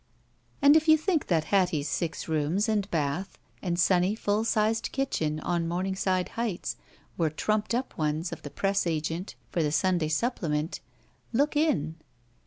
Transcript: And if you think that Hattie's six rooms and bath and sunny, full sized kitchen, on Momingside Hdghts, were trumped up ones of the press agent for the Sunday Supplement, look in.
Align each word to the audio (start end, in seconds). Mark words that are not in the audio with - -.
And 0.63 0.75
if 0.75 0.87
you 0.87 0.97
think 0.97 1.27
that 1.27 1.43
Hattie's 1.53 1.87
six 1.87 2.27
rooms 2.27 2.67
and 2.67 2.89
bath 2.89 3.37
and 3.61 3.77
sunny, 3.79 4.15
full 4.15 4.43
sized 4.43 4.91
kitchen, 4.91 5.39
on 5.41 5.67
Momingside 5.67 6.29
Hdghts, 6.29 6.75
were 7.19 7.29
trumped 7.29 7.75
up 7.75 7.95
ones 7.99 8.31
of 8.31 8.41
the 8.41 8.49
press 8.49 8.87
agent 8.87 9.35
for 9.51 9.61
the 9.61 9.71
Sunday 9.71 10.09
Supplement, 10.09 10.79
look 11.33 11.55
in. 11.55 11.97